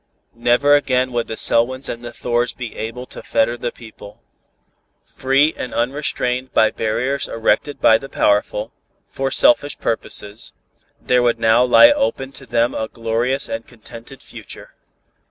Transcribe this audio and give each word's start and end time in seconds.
Never 0.33 0.73
again 0.75 1.11
would 1.11 1.27
the 1.27 1.37
Selwyns 1.37 1.87
and 1.87 2.03
the 2.03 2.11
Thors 2.11 2.55
be 2.55 2.75
able 2.75 3.05
to 3.05 3.21
fetter 3.21 3.55
the 3.55 3.71
people. 3.71 4.19
Free 5.05 5.53
and 5.55 5.75
unrestrained 5.75 6.51
by 6.55 6.71
barriers 6.71 7.27
erected 7.27 7.79
by 7.79 7.99
the 7.99 8.09
powerful, 8.09 8.71
for 9.05 9.29
selfish 9.29 9.77
purposes, 9.77 10.53
there 10.99 11.21
would 11.21 11.37
now 11.39 11.63
lie 11.63 11.91
open 11.91 12.31
to 12.31 12.47
them 12.47 12.73
a 12.73 12.87
glorious 12.87 13.47
and 13.47 13.67
contented 13.67 14.23
future. 14.23 14.73